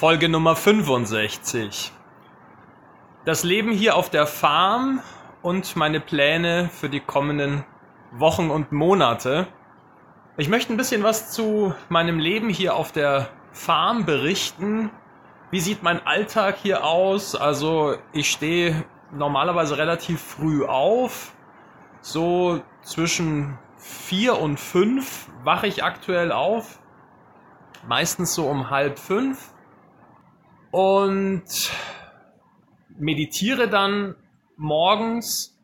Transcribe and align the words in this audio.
Folge 0.00 0.30
Nummer 0.30 0.56
65. 0.56 1.92
Das 3.26 3.44
Leben 3.44 3.70
hier 3.70 3.96
auf 3.96 4.08
der 4.08 4.26
Farm 4.26 5.02
und 5.42 5.76
meine 5.76 6.00
Pläne 6.00 6.70
für 6.72 6.88
die 6.88 7.00
kommenden 7.00 7.66
Wochen 8.10 8.48
und 8.48 8.72
Monate. 8.72 9.46
Ich 10.38 10.48
möchte 10.48 10.72
ein 10.72 10.78
bisschen 10.78 11.02
was 11.02 11.32
zu 11.32 11.74
meinem 11.90 12.18
Leben 12.18 12.48
hier 12.48 12.76
auf 12.76 12.92
der 12.92 13.28
Farm 13.52 14.06
berichten. 14.06 14.90
Wie 15.50 15.60
sieht 15.60 15.82
mein 15.82 16.06
Alltag 16.06 16.56
hier 16.56 16.82
aus? 16.82 17.34
Also 17.34 17.96
ich 18.14 18.30
stehe 18.30 18.86
normalerweise 19.12 19.76
relativ 19.76 20.22
früh 20.22 20.64
auf. 20.64 21.34
So 22.00 22.62
zwischen 22.80 23.58
vier 23.76 24.38
und 24.38 24.58
fünf 24.58 25.28
wache 25.44 25.66
ich 25.66 25.84
aktuell 25.84 26.32
auf. 26.32 26.80
Meistens 27.86 28.32
so 28.32 28.46
um 28.48 28.70
halb 28.70 28.98
fünf 28.98 29.52
und 30.70 31.70
meditiere 32.98 33.68
dann 33.68 34.14
morgens 34.56 35.58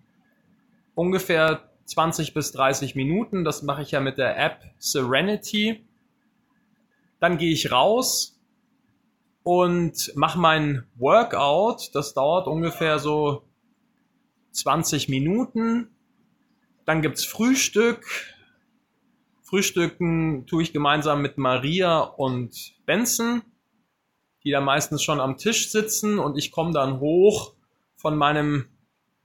ungefähr 0.94 1.70
20 1.84 2.34
bis 2.34 2.52
30 2.52 2.94
Minuten. 2.94 3.44
Das 3.44 3.62
mache 3.62 3.82
ich 3.82 3.92
ja 3.92 4.00
mit 4.00 4.18
der 4.18 4.38
App 4.38 4.62
Serenity. 4.78 5.86
Dann 7.20 7.38
gehe 7.38 7.52
ich 7.52 7.70
raus 7.70 8.38
und 9.42 10.12
mache 10.16 10.38
mein 10.38 10.86
Workout. 10.96 11.94
Das 11.94 12.14
dauert 12.14 12.48
ungefähr 12.48 12.98
so 12.98 13.44
20 14.52 15.08
Minuten. 15.08 15.88
Dann 16.84 17.02
gibt's 17.02 17.24
Frühstück. 17.24 18.04
Frühstücken 19.42 20.46
tue 20.46 20.62
ich 20.62 20.72
gemeinsam 20.72 21.22
mit 21.22 21.38
Maria 21.38 22.00
und 22.00 22.74
Benson 22.84 23.42
die 24.46 24.52
da 24.52 24.60
meistens 24.60 25.02
schon 25.02 25.18
am 25.18 25.38
Tisch 25.38 25.72
sitzen 25.72 26.20
und 26.20 26.38
ich 26.38 26.52
komme 26.52 26.70
dann 26.70 27.00
hoch 27.00 27.54
von 27.96 28.16
meinem 28.16 28.66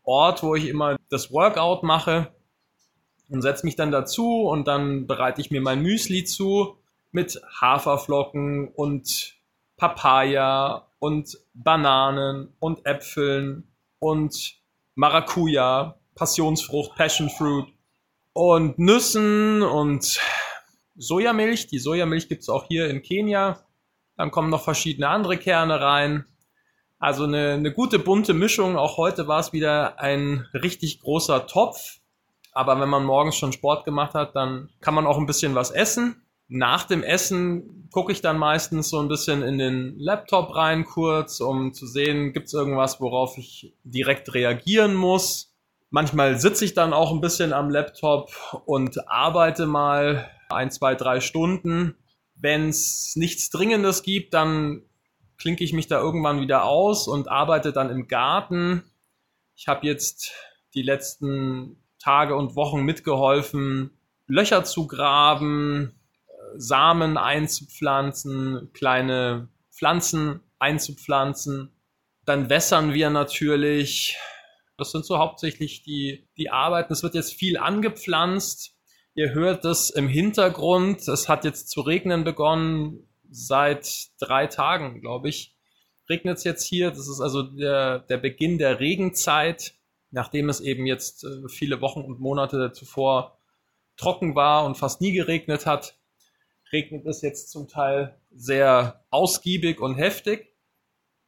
Ort, 0.02 0.42
wo 0.42 0.56
ich 0.56 0.68
immer 0.68 0.98
das 1.09 1.32
Workout 1.32 1.84
mache 1.84 2.34
und 3.30 3.44
setze 3.44 3.68
mich 3.68 3.76
dann 3.76 3.92
dazu 3.92 4.42
und 4.42 4.68
dann 4.68 5.06
bereite 5.06 5.40
ich 5.40 5.52
mir 5.52 5.62
mein 5.62 5.84
Müsli 5.84 6.23
zu 6.23 6.76
mit 7.12 7.40
Haferflocken 7.62 8.70
und 8.70 9.36
Papaya 9.78 10.88
und 10.98 11.38
Bananen 11.54 12.54
und 12.60 12.84
Äpfeln 12.88 13.67
und 14.00 14.56
Maracuja, 14.95 16.00
Passionsfrucht, 16.16 16.95
Passionfruit 16.95 17.67
und 18.34 18.80
Nüssen 18.80 19.62
und 19.62 20.20
Sojamilch. 20.95 21.67
Die 21.67 21.78
Sojamilch 21.78 22.28
gibt 22.28 22.42
es 22.42 22.50
auch 22.50 22.66
hier 22.67 22.90
in 22.90 23.04
Kenia. 23.04 23.64
Dann 24.22 24.30
kommen 24.30 24.52
noch 24.52 24.61
verschiedene 24.61 25.09
andere 25.09 25.36
Kerne 25.36 25.81
rein. 25.81 26.25
Also 27.00 27.23
eine, 27.23 27.53
eine 27.53 27.73
gute 27.73 27.97
bunte 27.97 28.36
Mischung. 28.36 28.77
Auch 28.77 28.97
heute 28.97 29.27
war 29.27 29.39
es 29.39 29.52
wieder 29.52 30.00
ein 30.00 30.47
richtig 30.53 31.02
großer 31.02 31.47
Topf. 31.47 31.97
Aber 32.52 32.80
wenn 32.80 32.88
man 32.88 33.03
morgens 33.03 33.36
schon 33.36 33.52
Sport 33.52 33.83
gemacht 33.83 34.14
hat, 34.14 34.36
dann 34.36 34.69
kann 34.80 34.94
man 34.94 35.08
auch 35.08 35.17
ein 35.17 35.25
bisschen 35.25 35.55
was 35.55 35.72
essen. 35.72 36.22
Nach 36.47 36.83
dem 36.83 37.02
Essen 37.02 37.89
gucke 37.92 38.11
ich 38.11 38.22
dann 38.22 38.38
meistens 38.38 38.89
so 38.92 38.99
ein 38.99 39.08
bisschen 39.08 39.42
in 39.42 39.58
den 39.58 39.97
Laptop 39.97 40.55
rein 40.55 40.86
kurz, 40.86 41.42
um 41.42 41.73
zu 41.73 41.88
sehen, 41.88 42.31
gibt 42.31 42.45
es 42.45 42.53
irgendwas, 42.53 43.02
worauf 43.02 43.39
ich 43.39 43.73
direkt 43.83 44.36
reagieren 44.36 44.94
muss. 44.94 45.52
Manchmal 45.89 46.39
sitze 46.39 46.64
ich 46.64 46.75
dann 46.75 46.94
auch 46.94 47.11
ein 47.11 47.22
bisschen 47.22 47.53
am 47.53 47.72
Laptop 47.72 48.30
und 48.67 49.09
arbeite 49.09 49.66
mal 49.66 50.30
ein, 50.52 50.69
zwei, 50.69 50.94
drei 50.94 51.22
Stunden. 51.22 51.95
Wenn 52.42 52.70
es 52.70 53.16
nichts 53.16 53.50
Dringendes 53.52 54.03
gibt, 54.03 54.34
dann 54.34 54.84
klinke 55.38 55.64
ich 55.64 55.73
mich 55.73 55.88
da 55.88 56.00
irgendwann 56.00 56.42
wieder 56.42 56.66
aus 56.66 57.08
und 57.08 57.28
arbeite 57.28 57.72
dann 57.72 57.89
im 57.89 58.08
Garten. 58.08 58.83
Ich 59.56 59.67
habe 59.67 59.86
jetzt 59.86 60.31
die 60.73 60.81
letzten 60.81 61.78
Tage 62.00 62.36
und 62.36 62.56
Wochen 62.56 62.82
mitgeholfen, 62.82 63.92
Löcher 64.27 64.64
zu 64.64 64.88
graben, 64.88 65.93
Samen 66.55 67.17
einzupflanzen, 67.17 68.71
kleine 68.73 69.49
Pflanzen 69.71 70.42
einzupflanzen. 70.60 71.71
Dann 72.26 72.49
wässern 72.49 72.93
wir 72.93 73.10
natürlich. 73.10 74.17
Das 74.77 74.92
sind 74.92 75.05
so 75.05 75.17
hauptsächlich 75.17 75.83
die, 75.83 76.27
die 76.37 76.49
Arbeiten. 76.49 76.93
Es 76.93 77.04
wird 77.04 77.14
jetzt 77.14 77.33
viel 77.33 77.58
angepflanzt. 77.58 78.76
Ihr 79.14 79.33
hört 79.33 79.66
es 79.66 79.89
im 79.89 80.08
Hintergrund. 80.08 81.08
Es 81.08 81.27
hat 81.27 81.44
jetzt 81.44 81.70
zu 81.70 81.82
regnen 81.82 82.23
begonnen. 82.23 83.08
Seit 83.30 84.10
drei 84.20 84.48
Tagen, 84.48 85.02
glaube 85.02 85.30
ich, 85.30 85.55
regnet 86.10 86.38
es 86.38 86.44
jetzt 86.44 86.66
hier. 86.66 86.89
Das 86.89 87.08
ist 87.08 87.20
also 87.20 87.44
der, 87.44 87.99
der 87.99 88.17
Beginn 88.17 88.58
der 88.58 88.80
Regenzeit, 88.80 89.73
nachdem 90.11 90.49
es 90.49 90.61
eben 90.61 90.86
jetzt 90.86 91.23
äh, 91.23 91.48
viele 91.49 91.82
Wochen 91.82 92.02
und 92.02 92.20
Monate 92.20 92.72
zuvor 92.73 93.38
trocken 93.98 94.36
war 94.36 94.66
und 94.66 94.77
fast 94.77 95.02
nie 95.02 95.14
geregnet 95.14 95.66
hat. 95.66 95.98
Regnet 96.72 97.05
es 97.05 97.22
jetzt 97.22 97.52
zum 97.52 97.67
Teil 97.67 98.17
sehr 98.32 99.04
ausgiebig 99.10 99.82
und 99.82 99.95
heftig. 99.95 100.55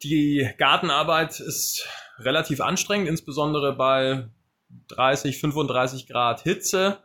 Die 0.03 0.49
Gartenarbeit 0.57 1.39
ist 1.39 1.87
relativ 2.17 2.61
anstrengend, 2.61 3.09
insbesondere 3.09 3.75
bei 3.75 4.29
30, 4.87 5.37
35 5.37 6.07
Grad 6.07 6.41
Hitze. 6.41 6.99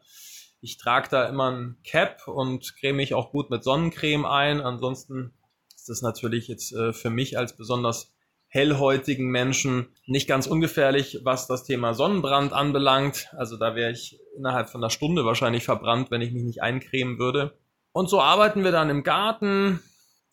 Ich 0.61 0.77
trage 0.77 1.09
da 1.11 1.29
immer 1.29 1.51
ein 1.51 1.77
Cap 1.85 2.27
und 2.27 2.75
creme 2.81 2.97
mich 2.97 3.15
auch 3.15 3.31
gut 3.31 3.51
mit 3.51 3.63
Sonnencreme 3.63 4.27
ein. 4.27 4.61
Ansonsten 4.61 5.33
ist 5.75 5.89
das 5.89 6.03
natürlich 6.03 6.49
jetzt 6.49 6.73
äh, 6.73 6.93
für 6.93 7.11
mich 7.11 7.39
als 7.39 7.57
besonders 7.57 8.13
hellhäutigen 8.49 9.29
Menschen 9.29 9.89
nicht 10.07 10.27
ganz 10.27 10.47
ungefährlich, 10.47 11.21
was 11.23 11.47
das 11.47 11.65
Thema 11.65 11.95
Sonnenbrand 11.95 12.53
anbelangt. 12.53 13.29
Also 13.37 13.57
da 13.57 13.75
wäre 13.75 13.93
ich 13.93 14.19
innerhalb 14.37 14.71
von 14.71 14.83
einer 14.83 14.91
Stunde 14.91 15.25
wahrscheinlich 15.25 15.65
verbrannt, 15.65 16.11
wenn 16.11 16.23
ich 16.23 16.33
mich 16.33 16.43
nicht 16.43 16.63
eincremen 16.63 17.19
würde. 17.19 17.57
Und 17.93 18.09
so 18.09 18.21
arbeiten 18.21 18.65
wir 18.65 18.73
dann 18.73 18.91
im 18.91 19.03
Garten, 19.03 19.81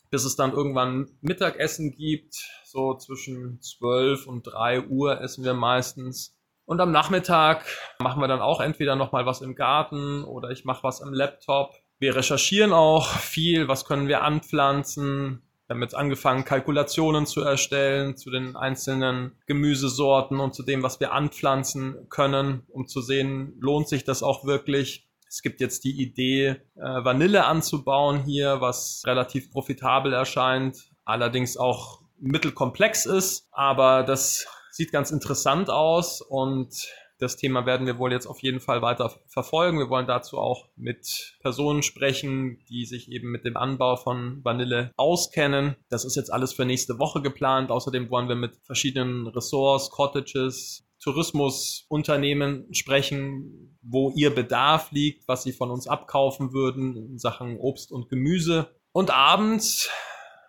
bis 0.09 0.23
es 0.23 0.35
dann 0.35 0.53
irgendwann 0.53 1.09
Mittagessen 1.21 1.91
gibt. 1.91 2.35
So 2.63 2.95
zwischen 2.95 3.61
12 3.61 4.27
und 4.27 4.43
3 4.43 4.87
Uhr 4.87 5.21
essen 5.21 5.43
wir 5.43 5.53
meistens. 5.53 6.34
Und 6.65 6.81
am 6.81 6.91
Nachmittag 6.91 7.65
machen 7.99 8.21
wir 8.21 8.27
dann 8.27 8.41
auch 8.41 8.59
entweder 8.59 8.95
nochmal 8.95 9.25
was 9.25 9.41
im 9.41 9.55
Garten 9.55 10.23
oder 10.23 10.49
ich 10.49 10.65
mache 10.65 10.83
was 10.83 11.01
am 11.01 11.13
Laptop. 11.13 11.75
Wir 11.99 12.15
recherchieren 12.15 12.73
auch 12.73 13.07
viel, 13.07 13.67
was 13.67 13.85
können 13.85 14.07
wir 14.07 14.23
anpflanzen. 14.23 15.43
Wir 15.67 15.75
haben 15.75 15.81
jetzt 15.81 15.95
angefangen, 15.95 16.43
Kalkulationen 16.43 17.27
zu 17.27 17.41
erstellen 17.41 18.17
zu 18.17 18.31
den 18.31 18.55
einzelnen 18.55 19.37
Gemüsesorten 19.45 20.39
und 20.39 20.53
zu 20.55 20.63
dem, 20.63 20.81
was 20.83 20.99
wir 20.99 21.13
anpflanzen 21.13 22.07
können, 22.09 22.63
um 22.69 22.87
zu 22.87 23.01
sehen, 23.01 23.53
lohnt 23.59 23.87
sich 23.87 24.03
das 24.03 24.23
auch 24.23 24.45
wirklich. 24.45 25.07
Es 25.27 25.41
gibt 25.41 25.61
jetzt 25.61 25.83
die 25.83 26.01
Idee, 26.01 26.61
äh, 26.75 27.03
Vanille 27.03 27.45
anzubauen 27.45 28.23
hier, 28.23 28.61
was 28.61 29.03
relativ 29.05 29.51
profitabel 29.51 30.13
erscheint, 30.13 30.91
allerdings 31.03 31.57
auch 31.57 32.01
mittelkomplex 32.19 33.05
ist, 33.05 33.47
aber 33.51 34.03
das 34.03 34.47
sieht 34.75 34.91
ganz 34.91 35.11
interessant 35.11 35.69
aus 35.69 36.21
und 36.21 36.75
das 37.17 37.37
Thema 37.37 37.65
werden 37.65 37.87
wir 37.87 37.97
wohl 37.97 38.11
jetzt 38.11 38.27
auf 38.27 38.39
jeden 38.41 38.59
Fall 38.59 38.81
weiter 38.81 39.09
verfolgen. 39.27 39.79
Wir 39.79 39.89
wollen 39.89 40.05
dazu 40.05 40.37
auch 40.37 40.67
mit 40.75 41.37
Personen 41.39 41.81
sprechen, 41.81 42.59
die 42.67 42.85
sich 42.85 43.09
eben 43.09 43.31
mit 43.31 43.45
dem 43.45 43.55
Anbau 43.55 43.95
von 43.95 44.43
Vanille 44.43 44.91
auskennen. 44.97 45.77
Das 45.87 46.03
ist 46.03 46.17
jetzt 46.17 46.31
alles 46.31 46.51
für 46.51 46.65
nächste 46.65 46.99
Woche 46.99 47.21
geplant. 47.21 47.71
Außerdem 47.71 48.09
wollen 48.09 48.27
wir 48.27 48.35
mit 48.35 48.57
verschiedenen 48.63 49.27
Ressorts, 49.27 49.89
Cottages, 49.91 50.85
Tourismusunternehmen 51.01 52.73
sprechen, 52.73 53.77
wo 53.81 54.11
ihr 54.13 54.35
Bedarf 54.35 54.91
liegt, 54.91 55.25
was 55.29 55.43
sie 55.43 55.53
von 55.53 55.71
uns 55.71 55.87
abkaufen 55.87 56.51
würden 56.51 56.97
in 56.97 57.17
Sachen 57.17 57.57
Obst 57.59 57.93
und 57.93 58.09
Gemüse. 58.09 58.75
Und 58.91 59.09
abends 59.09 59.89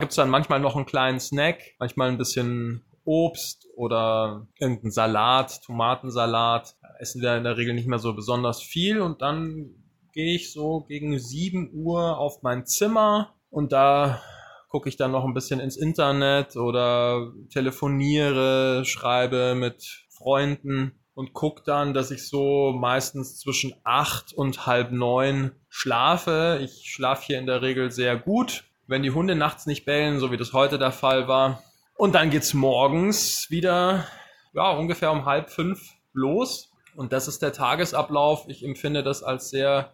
gibt 0.01 0.11
es 0.11 0.17
dann 0.17 0.31
manchmal 0.31 0.59
noch 0.59 0.75
einen 0.75 0.87
kleinen 0.87 1.21
Snack, 1.21 1.63
manchmal 1.79 2.09
ein 2.09 2.19
bisschen 2.19 2.86
Obst 3.07 3.69
oder 3.75 4.47
irgendein 4.59 4.91
Salat, 4.91 5.63
Tomatensalat. 5.63 6.77
Essen 6.99 7.23
wir 7.23 7.37
in 7.37 7.45
der 7.45 7.57
Regel 7.57 7.75
nicht 7.75 7.89
mehr 7.89 7.99
so 7.99 8.15
besonders 8.15 8.63
viel 8.63 9.01
und 9.01 9.23
dann 9.23 9.71
gehe 10.13 10.35
ich 10.35 10.53
so 10.53 10.81
gegen 10.81 11.19
7 11.19 11.71
Uhr 11.75 12.19
auf 12.19 12.43
mein 12.43 12.67
Zimmer 12.67 13.35
und 13.51 13.73
da 13.73 14.21
gucke 14.69 14.89
ich 14.89 14.97
dann 14.97 15.13
noch 15.13 15.25
ein 15.25 15.35
bisschen 15.35 15.61
ins 15.61 15.77
Internet 15.77 16.57
oder 16.57 17.33
telefoniere, 17.51 18.85
schreibe 18.85 19.55
mit 19.55 20.07
Freunden 20.11 20.93
und 21.15 21.33
gucke 21.33 21.63
dann, 21.65 21.95
dass 21.95 22.11
ich 22.11 22.29
so 22.29 22.73
meistens 22.73 23.39
zwischen 23.39 23.75
acht 23.85 24.33
und 24.35 24.67
halb 24.67 24.93
neun 24.93 25.53
schlafe. 25.69 26.61
Ich 26.63 26.91
schlafe 26.91 27.25
hier 27.27 27.39
in 27.39 27.47
der 27.47 27.63
Regel 27.63 27.91
sehr 27.91 28.17
gut. 28.17 28.65
Wenn 28.87 29.03
die 29.03 29.11
Hunde 29.11 29.35
nachts 29.35 29.67
nicht 29.67 29.85
bellen, 29.85 30.21
so 30.21 30.31
wie 30.31 30.37
das 30.37 30.53
heute 30.53 30.79
der 30.79 30.93
Fall 30.93 31.27
war, 31.27 31.63
und 31.97 32.15
dann 32.15 32.31
geht's 32.31 32.55
morgens 32.55 33.51
wieder, 33.51 34.07
ja, 34.53 34.71
ungefähr 34.71 35.13
um 35.13 35.25
halb 35.25 35.51
fünf 35.51 35.95
los. 36.13 36.71
Und 36.95 37.13
das 37.13 37.29
ist 37.29 37.43
der 37.43 37.53
Tagesablauf. 37.53 38.45
Ich 38.49 38.65
empfinde 38.65 39.03
das 39.03 39.23
als 39.23 39.51
sehr 39.51 39.93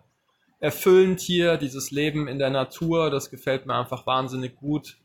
erfüllend 0.61 1.21
hier, 1.21 1.57
dieses 1.57 1.91
Leben 1.91 2.29
in 2.29 2.39
der 2.39 2.51
Natur. 2.51 3.11
Das 3.11 3.31
gefällt 3.31 3.67
mir 3.67 3.75
einfach 3.75 4.07
wahnsinnig 4.07 4.55
gut. 4.57 4.99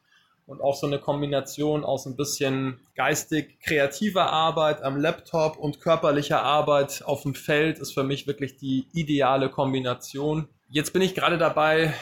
und 0.47 0.61
auch 0.61 0.75
so 0.75 0.87
eine 0.87 0.97
Kombination 0.97 1.83
aus 1.83 2.05
ein 2.07 2.15
bisschen 2.15 2.79
geistig 2.95 3.59
kreativer 3.59 4.31
Arbeit 4.31 4.81
am 4.81 4.97
Laptop 4.97 5.57
und 5.57 5.81
körperlicher 5.81 6.41
Arbeit 6.41 7.03
auf 7.05 7.23
dem 7.23 7.35
Feld 7.35 7.79
ist 7.79 7.93
für 7.93 8.03
mich 8.03 8.25
wirklich 8.27 8.55
die 8.57 8.87
ideale 8.93 9.49
Kombination. 9.49 10.47
Jetzt 10.69 10.93
bin 10.93 11.01
ich 11.01 11.15
gerade 11.15 11.37
dabei, 11.37 11.93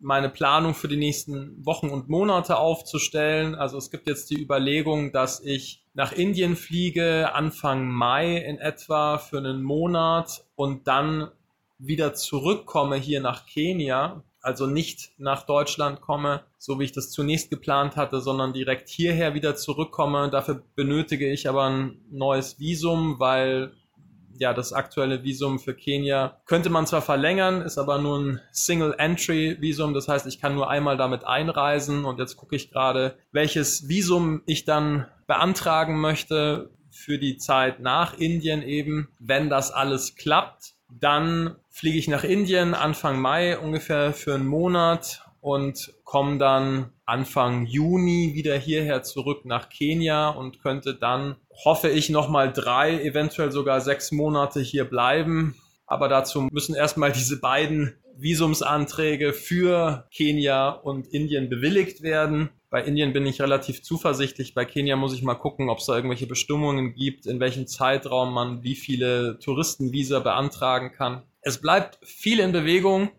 meine 0.00 0.28
Planung 0.28 0.74
für 0.74 0.88
die 0.88 0.96
nächsten 0.96 1.64
Wochen 1.64 1.90
und 1.90 2.08
Monate 2.08 2.58
aufzustellen. 2.58 3.54
Also 3.54 3.78
es 3.78 3.90
gibt 3.90 4.06
jetzt 4.06 4.30
die 4.30 4.40
Überlegung, 4.40 5.12
dass 5.12 5.40
ich 5.40 5.84
nach 5.94 6.12
Indien 6.12 6.56
fliege 6.56 7.34
Anfang 7.34 7.88
Mai 7.88 8.36
in 8.38 8.58
etwa 8.58 9.18
für 9.18 9.38
einen 9.38 9.62
Monat 9.62 10.44
und 10.56 10.88
dann 10.88 11.28
wieder 11.78 12.14
zurückkomme 12.14 12.96
hier 12.96 13.20
nach 13.20 13.46
Kenia 13.46 14.22
also 14.42 14.66
nicht 14.66 15.12
nach 15.18 15.44
Deutschland 15.44 16.00
komme, 16.00 16.42
so 16.58 16.78
wie 16.78 16.84
ich 16.84 16.92
das 16.92 17.10
zunächst 17.10 17.50
geplant 17.50 17.96
hatte, 17.96 18.20
sondern 18.20 18.52
direkt 18.52 18.88
hierher 18.88 19.34
wieder 19.34 19.54
zurückkomme. 19.54 20.30
Dafür 20.30 20.62
benötige 20.74 21.30
ich 21.30 21.48
aber 21.48 21.64
ein 21.64 22.00
neues 22.10 22.58
Visum, 22.58 23.18
weil 23.18 23.72
ja, 24.40 24.54
das 24.54 24.72
aktuelle 24.72 25.22
Visum 25.22 25.58
für 25.58 25.74
Kenia 25.74 26.40
könnte 26.46 26.70
man 26.70 26.86
zwar 26.86 27.02
verlängern, 27.02 27.60
ist 27.60 27.76
aber 27.76 27.98
nur 27.98 28.18
ein 28.18 28.40
Single-Entry-Visum. 28.52 29.92
Das 29.92 30.08
heißt, 30.08 30.26
ich 30.26 30.40
kann 30.40 30.54
nur 30.54 30.70
einmal 30.70 30.96
damit 30.96 31.24
einreisen. 31.24 32.06
Und 32.06 32.18
jetzt 32.18 32.38
gucke 32.38 32.56
ich 32.56 32.70
gerade, 32.70 33.18
welches 33.32 33.86
Visum 33.88 34.40
ich 34.46 34.64
dann 34.64 35.06
beantragen 35.26 36.00
möchte 36.00 36.70
für 36.90 37.18
die 37.18 37.36
Zeit 37.36 37.80
nach 37.80 38.14
Indien 38.18 38.62
eben. 38.62 39.08
Wenn 39.18 39.50
das 39.50 39.72
alles 39.72 40.16
klappt, 40.16 40.72
dann 40.88 41.56
fliege 41.68 41.98
ich 41.98 42.08
nach 42.08 42.24
Indien 42.24 42.72
Anfang 42.72 43.20
Mai 43.20 43.58
ungefähr 43.58 44.14
für 44.14 44.34
einen 44.34 44.46
Monat 44.46 45.22
und 45.40 45.94
komme 46.04 46.38
dann 46.38 46.92
Anfang 47.06 47.66
Juni 47.66 48.32
wieder 48.34 48.56
hierher 48.56 49.02
zurück 49.02 49.44
nach 49.44 49.68
Kenia 49.68 50.30
und 50.30 50.60
könnte 50.62 50.94
dann, 50.94 51.36
hoffe 51.64 51.88
ich, 51.88 52.10
nochmal 52.10 52.52
drei, 52.52 53.02
eventuell 53.02 53.50
sogar 53.50 53.80
sechs 53.80 54.12
Monate 54.12 54.60
hier 54.60 54.84
bleiben. 54.84 55.56
Aber 55.86 56.08
dazu 56.08 56.42
müssen 56.52 56.74
erstmal 56.74 57.12
diese 57.12 57.40
beiden 57.40 57.94
Visumsanträge 58.16 59.32
für 59.32 60.06
Kenia 60.14 60.70
und 60.70 61.06
Indien 61.08 61.48
bewilligt 61.48 62.02
werden. 62.02 62.50
Bei 62.68 62.84
Indien 62.84 63.12
bin 63.12 63.26
ich 63.26 63.40
relativ 63.40 63.82
zuversichtlich. 63.82 64.54
Bei 64.54 64.64
Kenia 64.64 64.94
muss 64.96 65.14
ich 65.14 65.22
mal 65.22 65.34
gucken, 65.34 65.68
ob 65.68 65.78
es 65.78 65.86
da 65.86 65.96
irgendwelche 65.96 66.26
Bestimmungen 66.26 66.94
gibt, 66.94 67.26
in 67.26 67.40
welchem 67.40 67.66
Zeitraum 67.66 68.32
man 68.32 68.62
wie 68.62 68.76
viele 68.76 69.38
Touristenvisa 69.40 70.20
beantragen 70.20 70.92
kann. 70.92 71.22
Es 71.40 71.60
bleibt 71.60 71.98
viel 72.06 72.38
in 72.38 72.52
Bewegung. 72.52 73.10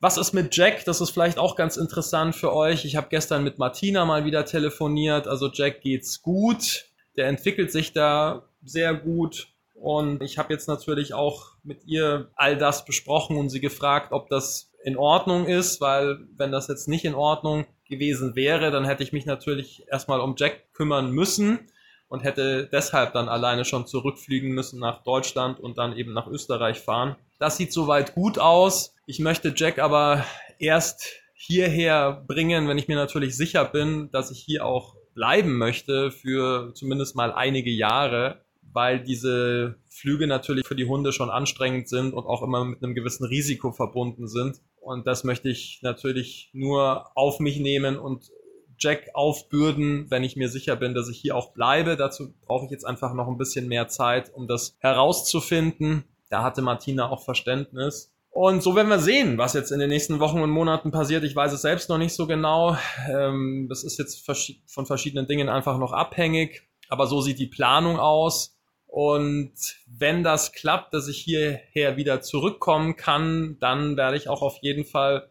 Was 0.00 0.16
ist 0.16 0.32
mit 0.32 0.54
Jack? 0.56 0.84
Das 0.84 1.00
ist 1.00 1.10
vielleicht 1.10 1.38
auch 1.38 1.56
ganz 1.56 1.76
interessant 1.76 2.36
für 2.36 2.52
euch. 2.52 2.84
Ich 2.84 2.94
habe 2.94 3.08
gestern 3.10 3.42
mit 3.42 3.58
Martina 3.58 4.04
mal 4.04 4.24
wieder 4.24 4.44
telefoniert. 4.44 5.26
Also 5.26 5.50
Jack 5.52 5.80
geht's 5.80 6.22
gut. 6.22 6.84
Der 7.16 7.26
entwickelt 7.26 7.72
sich 7.72 7.92
da 7.92 8.48
sehr 8.62 8.94
gut. 8.94 9.48
Und 9.74 10.22
ich 10.22 10.38
habe 10.38 10.52
jetzt 10.52 10.68
natürlich 10.68 11.14
auch 11.14 11.54
mit 11.64 11.84
ihr 11.84 12.30
all 12.36 12.56
das 12.56 12.84
besprochen 12.84 13.36
und 13.36 13.48
sie 13.48 13.60
gefragt, 13.60 14.12
ob 14.12 14.28
das 14.28 14.72
in 14.84 14.96
Ordnung 14.96 15.46
ist, 15.46 15.80
weil 15.80 16.18
wenn 16.36 16.52
das 16.52 16.68
jetzt 16.68 16.86
nicht 16.86 17.04
in 17.04 17.14
Ordnung 17.14 17.66
gewesen 17.88 18.36
wäre, 18.36 18.70
dann 18.70 18.84
hätte 18.84 19.02
ich 19.02 19.12
mich 19.12 19.26
natürlich 19.26 19.84
erstmal 19.88 20.20
um 20.20 20.34
Jack 20.36 20.72
kümmern 20.74 21.10
müssen 21.10 21.70
und 22.08 22.24
hätte 22.24 22.68
deshalb 22.72 23.12
dann 23.12 23.28
alleine 23.28 23.64
schon 23.64 23.86
zurückfliegen 23.86 24.50
müssen 24.50 24.80
nach 24.80 25.02
Deutschland 25.02 25.60
und 25.60 25.78
dann 25.78 25.96
eben 25.96 26.12
nach 26.12 26.26
Österreich 26.26 26.80
fahren. 26.80 27.16
Das 27.38 27.56
sieht 27.56 27.72
soweit 27.72 28.14
gut 28.14 28.38
aus. 28.38 28.94
Ich 29.06 29.20
möchte 29.20 29.52
Jack 29.54 29.78
aber 29.78 30.24
erst 30.58 31.12
hierher 31.34 32.24
bringen, 32.26 32.68
wenn 32.68 32.78
ich 32.78 32.88
mir 32.88 32.96
natürlich 32.96 33.36
sicher 33.36 33.64
bin, 33.64 34.10
dass 34.10 34.30
ich 34.30 34.40
hier 34.40 34.64
auch 34.64 34.96
bleiben 35.14 35.56
möchte 35.56 36.10
für 36.10 36.72
zumindest 36.74 37.16
mal 37.16 37.32
einige 37.32 37.70
Jahre, 37.70 38.42
weil 38.72 39.00
diese 39.00 39.76
Flüge 39.88 40.26
natürlich 40.26 40.66
für 40.66 40.76
die 40.76 40.86
Hunde 40.86 41.12
schon 41.12 41.30
anstrengend 41.30 41.88
sind 41.88 42.12
und 42.14 42.26
auch 42.26 42.42
immer 42.42 42.64
mit 42.64 42.82
einem 42.82 42.94
gewissen 42.94 43.24
Risiko 43.26 43.72
verbunden 43.72 44.28
sind. 44.28 44.60
Und 44.80 45.06
das 45.06 45.24
möchte 45.24 45.48
ich 45.48 45.80
natürlich 45.82 46.50
nur 46.52 47.16
auf 47.16 47.40
mich 47.40 47.58
nehmen 47.58 47.98
und 47.98 48.30
Jack 48.78 49.10
aufbürden, 49.14 50.06
wenn 50.10 50.24
ich 50.24 50.36
mir 50.36 50.48
sicher 50.48 50.76
bin, 50.76 50.94
dass 50.94 51.08
ich 51.08 51.18
hier 51.18 51.36
auch 51.36 51.52
bleibe. 51.52 51.96
Dazu 51.96 52.34
brauche 52.46 52.64
ich 52.64 52.70
jetzt 52.70 52.84
einfach 52.84 53.14
noch 53.14 53.28
ein 53.28 53.38
bisschen 53.38 53.68
mehr 53.68 53.88
Zeit, 53.88 54.32
um 54.34 54.46
das 54.46 54.76
herauszufinden. 54.78 56.04
Da 56.30 56.42
hatte 56.42 56.62
Martina 56.62 57.10
auch 57.10 57.22
Verständnis. 57.22 58.12
Und 58.30 58.62
so 58.62 58.76
werden 58.76 58.88
wir 58.88 59.00
sehen, 59.00 59.38
was 59.38 59.54
jetzt 59.54 59.72
in 59.72 59.80
den 59.80 59.88
nächsten 59.88 60.20
Wochen 60.20 60.40
und 60.40 60.50
Monaten 60.50 60.90
passiert. 60.90 61.24
Ich 61.24 61.34
weiß 61.34 61.52
es 61.52 61.62
selbst 61.62 61.88
noch 61.88 61.98
nicht 61.98 62.14
so 62.14 62.26
genau. 62.26 62.76
Ähm, 63.10 63.66
das 63.68 63.82
ist 63.82 63.98
jetzt 63.98 64.24
von 64.66 64.86
verschiedenen 64.86 65.26
Dingen 65.26 65.48
einfach 65.48 65.78
noch 65.78 65.92
abhängig. 65.92 66.62
Aber 66.88 67.06
so 67.06 67.20
sieht 67.20 67.38
die 67.38 67.46
Planung 67.46 67.98
aus. 67.98 68.54
Und 68.86 69.52
wenn 69.86 70.22
das 70.22 70.52
klappt, 70.52 70.94
dass 70.94 71.08
ich 71.08 71.18
hierher 71.18 71.96
wieder 71.96 72.20
zurückkommen 72.20 72.96
kann, 72.96 73.56
dann 73.60 73.96
werde 73.96 74.16
ich 74.16 74.28
auch 74.28 74.40
auf 74.40 74.58
jeden 74.62 74.84
Fall 74.84 75.28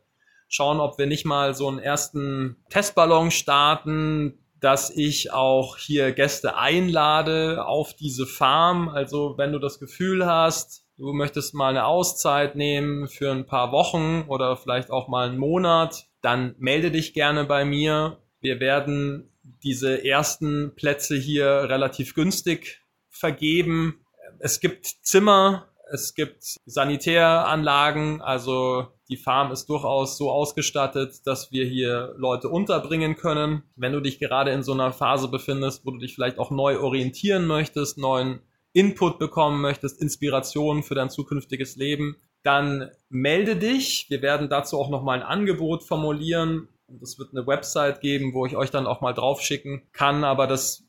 schauen, 0.47 0.79
ob 0.79 0.97
wir 0.97 1.07
nicht 1.07 1.25
mal 1.25 1.53
so 1.53 1.67
einen 1.67 1.79
ersten 1.79 2.57
Testballon 2.69 3.31
starten, 3.31 4.39
dass 4.59 4.89
ich 4.89 5.31
auch 5.33 5.77
hier 5.77 6.11
Gäste 6.11 6.57
einlade 6.57 7.65
auf 7.65 7.93
diese 7.93 8.25
Farm. 8.25 8.89
Also 8.89 9.35
wenn 9.37 9.51
du 9.51 9.59
das 9.59 9.79
Gefühl 9.79 10.25
hast, 10.25 10.85
du 10.97 11.13
möchtest 11.13 11.53
mal 11.53 11.69
eine 11.69 11.85
Auszeit 11.85 12.55
nehmen 12.55 13.07
für 13.07 13.31
ein 13.31 13.45
paar 13.45 13.71
Wochen 13.71 14.25
oder 14.27 14.57
vielleicht 14.57 14.89
auch 14.89 15.07
mal 15.07 15.29
einen 15.29 15.37
Monat, 15.37 16.07
dann 16.21 16.55
melde 16.57 16.91
dich 16.91 17.13
gerne 17.13 17.45
bei 17.45 17.65
mir. 17.65 18.17
Wir 18.39 18.59
werden 18.59 19.31
diese 19.63 20.03
ersten 20.03 20.73
Plätze 20.75 21.15
hier 21.15 21.47
relativ 21.69 22.15
günstig 22.15 22.81
vergeben. 23.09 24.05
Es 24.39 24.59
gibt 24.59 24.85
Zimmer, 24.85 25.67
es 25.91 26.13
gibt 26.13 26.43
Sanitäranlagen, 26.65 28.21
also 28.21 28.87
die 29.09 29.17
Farm 29.17 29.51
ist 29.51 29.67
durchaus 29.69 30.17
so 30.17 30.31
ausgestattet, 30.31 31.25
dass 31.25 31.51
wir 31.51 31.65
hier 31.65 32.13
Leute 32.17 32.49
unterbringen 32.49 33.15
können. 33.15 33.63
Wenn 33.75 33.93
du 33.93 34.01
dich 34.01 34.19
gerade 34.19 34.51
in 34.51 34.63
so 34.63 34.73
einer 34.73 34.91
Phase 34.91 35.29
befindest, 35.29 35.85
wo 35.85 35.91
du 35.91 35.97
dich 35.97 36.15
vielleicht 36.15 36.39
auch 36.39 36.51
neu 36.51 36.79
orientieren 36.79 37.45
möchtest, 37.45 37.97
neuen 37.97 38.41
Input 38.73 39.17
bekommen 39.17 39.61
möchtest, 39.61 40.01
Inspiration 40.01 40.83
für 40.83 40.95
dein 40.95 41.09
zukünftiges 41.09 41.77
Leben, 41.77 42.17
dann 42.43 42.89
melde 43.09 43.55
dich. 43.55 44.07
Wir 44.09 44.21
werden 44.21 44.49
dazu 44.49 44.77
auch 44.77 44.89
nochmal 44.89 45.19
ein 45.19 45.25
Angebot 45.25 45.83
formulieren. 45.83 46.67
Es 47.01 47.17
wird 47.19 47.31
eine 47.31 47.47
Website 47.47 48.01
geben, 48.01 48.33
wo 48.33 48.45
ich 48.45 48.55
euch 48.55 48.71
dann 48.71 48.87
auch 48.87 49.01
mal 49.01 49.13
drauf 49.13 49.41
schicken 49.41 49.83
kann, 49.91 50.23
aber 50.23 50.47
das 50.47 50.85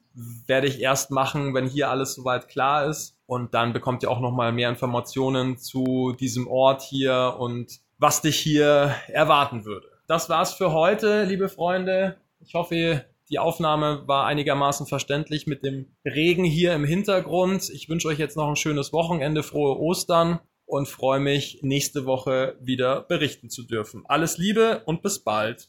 werde 0.46 0.66
ich 0.66 0.80
erst 0.80 1.10
machen, 1.10 1.54
wenn 1.54 1.66
hier 1.66 1.90
alles 1.90 2.14
soweit 2.14 2.48
klar 2.48 2.86
ist. 2.86 3.17
Und 3.28 3.52
dann 3.52 3.74
bekommt 3.74 4.02
ihr 4.02 4.10
auch 4.10 4.20
nochmal 4.20 4.52
mehr 4.52 4.70
Informationen 4.70 5.58
zu 5.58 6.16
diesem 6.18 6.48
Ort 6.48 6.80
hier 6.80 7.36
und 7.38 7.78
was 7.98 8.22
dich 8.22 8.38
hier 8.38 8.94
erwarten 9.08 9.66
würde. 9.66 9.86
Das 10.06 10.30
war's 10.30 10.54
für 10.54 10.72
heute, 10.72 11.24
liebe 11.24 11.50
Freunde. 11.50 12.16
Ich 12.40 12.54
hoffe, 12.54 13.04
die 13.28 13.38
Aufnahme 13.38 14.04
war 14.06 14.24
einigermaßen 14.24 14.86
verständlich 14.86 15.46
mit 15.46 15.62
dem 15.62 15.94
Regen 16.06 16.44
hier 16.44 16.72
im 16.72 16.86
Hintergrund. 16.86 17.68
Ich 17.68 17.90
wünsche 17.90 18.08
euch 18.08 18.18
jetzt 18.18 18.38
noch 18.38 18.48
ein 18.48 18.56
schönes 18.56 18.94
Wochenende, 18.94 19.42
frohe 19.42 19.78
Ostern 19.78 20.40
und 20.64 20.88
freue 20.88 21.20
mich, 21.20 21.58
nächste 21.60 22.06
Woche 22.06 22.56
wieder 22.62 23.02
berichten 23.02 23.50
zu 23.50 23.62
dürfen. 23.62 24.04
Alles 24.06 24.38
Liebe 24.38 24.80
und 24.86 25.02
bis 25.02 25.18
bald. 25.18 25.68